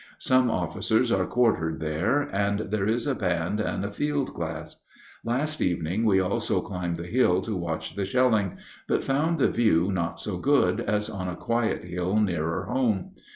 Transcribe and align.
Some 0.17 0.49
officers 0.49 1.11
are 1.11 1.27
quartered 1.27 1.79
there, 1.79 2.23
and 2.23 2.59
there 2.71 2.87
is 2.87 3.05
a 3.05 3.13
band 3.13 3.59
and 3.59 3.85
a 3.85 3.91
field 3.91 4.33
glass. 4.33 4.77
Last 5.23 5.61
evening 5.61 6.05
we 6.05 6.19
also 6.19 6.59
climbed 6.59 6.97
the 6.97 7.03
hill 7.05 7.39
to 7.41 7.55
watch 7.55 7.93
the 7.95 8.03
shelling, 8.03 8.57
but 8.87 9.03
found 9.03 9.37
the 9.37 9.47
view 9.51 9.91
not 9.91 10.19
so 10.19 10.39
good 10.39 10.79
as 10.81 11.07
on 11.07 11.27
a 11.27 11.35
quiet 11.35 11.83
hill 11.83 12.15
nearer 12.19 12.65
home. 12.65 13.11